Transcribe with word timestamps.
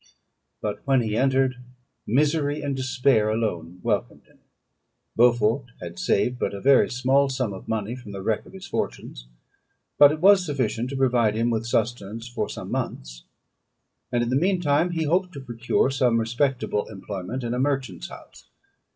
But 0.63 0.81
when 0.85 1.01
he 1.03 1.15
entered, 1.15 1.57
misery 2.07 2.63
and 2.63 2.75
despair 2.75 3.29
alone 3.29 3.79
welcomed 3.83 4.25
him. 4.25 4.39
Beaufort 5.15 5.65
had 5.79 5.99
saved 5.99 6.39
but 6.39 6.55
a 6.55 6.59
very 6.59 6.89
small 6.89 7.29
sum 7.29 7.53
of 7.53 7.67
money 7.67 7.95
from 7.95 8.11
the 8.11 8.23
wreck 8.23 8.47
of 8.47 8.53
his 8.53 8.65
fortunes; 8.65 9.27
but 9.99 10.11
it 10.11 10.19
was 10.19 10.43
sufficient 10.43 10.89
to 10.89 10.97
provide 10.97 11.35
him 11.35 11.51
with 11.51 11.67
sustenance 11.67 12.27
for 12.27 12.49
some 12.49 12.71
months, 12.71 13.25
and 14.11 14.23
in 14.23 14.29
the 14.29 14.35
mean 14.35 14.59
time 14.59 14.89
he 14.89 15.03
hoped 15.03 15.33
to 15.33 15.39
procure 15.39 15.91
some 15.91 16.19
respectable 16.19 16.87
employment 16.89 17.43
in 17.43 17.53
a 17.53 17.59
merchant's 17.59 18.09
house. 18.09 18.49